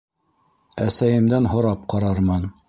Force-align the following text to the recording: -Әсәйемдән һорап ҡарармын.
-Әсәйемдән 0.85 1.49
һорап 1.53 1.85
ҡарармын. 1.95 2.51